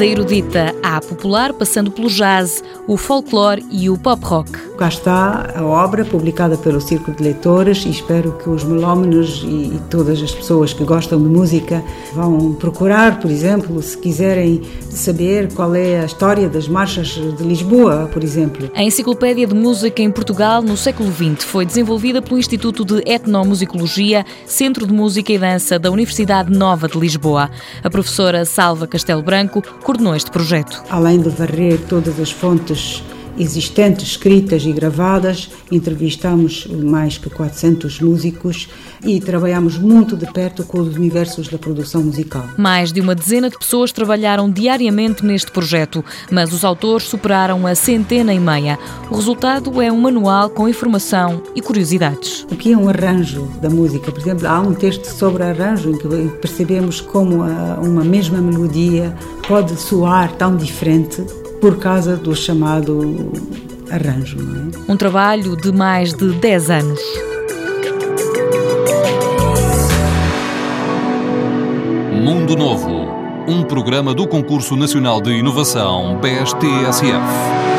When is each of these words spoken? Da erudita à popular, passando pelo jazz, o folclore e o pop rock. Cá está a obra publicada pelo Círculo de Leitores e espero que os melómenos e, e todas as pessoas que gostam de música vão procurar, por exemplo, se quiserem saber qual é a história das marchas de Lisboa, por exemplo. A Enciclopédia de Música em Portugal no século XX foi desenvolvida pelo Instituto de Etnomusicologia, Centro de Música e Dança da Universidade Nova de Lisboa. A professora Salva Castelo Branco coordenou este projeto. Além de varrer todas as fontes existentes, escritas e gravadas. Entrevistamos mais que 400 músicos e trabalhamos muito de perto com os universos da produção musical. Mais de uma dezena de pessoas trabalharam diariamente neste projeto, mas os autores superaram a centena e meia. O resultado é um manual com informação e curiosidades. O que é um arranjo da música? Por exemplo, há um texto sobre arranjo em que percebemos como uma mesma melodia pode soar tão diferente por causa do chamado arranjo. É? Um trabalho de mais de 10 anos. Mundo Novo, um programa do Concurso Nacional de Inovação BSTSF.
Da 0.00 0.06
erudita 0.06 0.74
à 0.82 0.98
popular, 0.98 1.52
passando 1.52 1.90
pelo 1.90 2.08
jazz, 2.08 2.64
o 2.88 2.96
folclore 2.96 3.62
e 3.70 3.90
o 3.90 3.98
pop 3.98 4.24
rock. 4.24 4.69
Cá 4.80 4.88
está 4.88 5.52
a 5.56 5.62
obra 5.62 6.06
publicada 6.06 6.56
pelo 6.56 6.80
Círculo 6.80 7.14
de 7.14 7.22
Leitores 7.22 7.84
e 7.84 7.90
espero 7.90 8.32
que 8.42 8.48
os 8.48 8.64
melómenos 8.64 9.44
e, 9.44 9.74
e 9.74 9.82
todas 9.90 10.22
as 10.22 10.32
pessoas 10.32 10.72
que 10.72 10.82
gostam 10.84 11.22
de 11.22 11.28
música 11.28 11.84
vão 12.14 12.54
procurar, 12.54 13.20
por 13.20 13.30
exemplo, 13.30 13.82
se 13.82 13.98
quiserem 13.98 14.62
saber 14.88 15.52
qual 15.52 15.74
é 15.74 16.00
a 16.00 16.06
história 16.06 16.48
das 16.48 16.66
marchas 16.66 17.08
de 17.08 17.44
Lisboa, 17.44 18.08
por 18.10 18.24
exemplo. 18.24 18.70
A 18.74 18.82
Enciclopédia 18.82 19.46
de 19.46 19.54
Música 19.54 20.00
em 20.00 20.10
Portugal 20.10 20.62
no 20.62 20.78
século 20.78 21.12
XX 21.12 21.44
foi 21.44 21.66
desenvolvida 21.66 22.22
pelo 22.22 22.38
Instituto 22.38 22.82
de 22.82 23.02
Etnomusicologia, 23.04 24.24
Centro 24.46 24.86
de 24.86 24.94
Música 24.94 25.30
e 25.30 25.38
Dança 25.38 25.78
da 25.78 25.90
Universidade 25.90 26.50
Nova 26.50 26.88
de 26.88 26.98
Lisboa. 26.98 27.50
A 27.84 27.90
professora 27.90 28.46
Salva 28.46 28.86
Castelo 28.86 29.22
Branco 29.22 29.62
coordenou 29.82 30.16
este 30.16 30.30
projeto. 30.30 30.82
Além 30.88 31.20
de 31.20 31.28
varrer 31.28 31.78
todas 31.86 32.18
as 32.18 32.30
fontes 32.30 33.04
existentes, 33.38 34.10
escritas 34.10 34.64
e 34.64 34.72
gravadas. 34.72 35.50
Entrevistamos 35.70 36.66
mais 36.66 37.18
que 37.18 37.30
400 37.30 38.00
músicos 38.00 38.68
e 39.04 39.20
trabalhamos 39.20 39.78
muito 39.78 40.16
de 40.16 40.30
perto 40.32 40.64
com 40.64 40.80
os 40.80 40.96
universos 40.96 41.48
da 41.48 41.58
produção 41.58 42.02
musical. 42.02 42.48
Mais 42.56 42.92
de 42.92 43.00
uma 43.00 43.14
dezena 43.14 43.48
de 43.48 43.58
pessoas 43.58 43.92
trabalharam 43.92 44.50
diariamente 44.50 45.24
neste 45.24 45.50
projeto, 45.50 46.04
mas 46.30 46.52
os 46.52 46.64
autores 46.64 47.06
superaram 47.06 47.66
a 47.66 47.74
centena 47.74 48.32
e 48.34 48.38
meia. 48.38 48.78
O 49.10 49.16
resultado 49.16 49.80
é 49.80 49.90
um 49.90 50.00
manual 50.00 50.50
com 50.50 50.68
informação 50.68 51.42
e 51.54 51.60
curiosidades. 51.60 52.46
O 52.50 52.56
que 52.56 52.72
é 52.72 52.76
um 52.76 52.88
arranjo 52.88 53.46
da 53.60 53.70
música? 53.70 54.12
Por 54.12 54.20
exemplo, 54.20 54.46
há 54.46 54.60
um 54.60 54.74
texto 54.74 55.04
sobre 55.06 55.42
arranjo 55.42 55.90
em 55.90 55.98
que 55.98 56.08
percebemos 56.38 57.00
como 57.00 57.42
uma 57.82 58.04
mesma 58.04 58.38
melodia 58.38 59.14
pode 59.46 59.74
soar 59.80 60.32
tão 60.36 60.56
diferente 60.56 61.24
por 61.60 61.78
causa 61.78 62.16
do 62.16 62.34
chamado 62.34 63.32
arranjo. 63.90 64.38
É? 64.38 64.92
Um 64.92 64.96
trabalho 64.96 65.56
de 65.56 65.70
mais 65.72 66.14
de 66.14 66.32
10 66.32 66.70
anos. 66.70 67.00
Mundo 72.22 72.56
Novo, 72.56 73.08
um 73.46 73.62
programa 73.64 74.14
do 74.14 74.26
Concurso 74.26 74.76
Nacional 74.76 75.20
de 75.20 75.32
Inovação 75.32 76.18
BSTSF. 76.20 77.69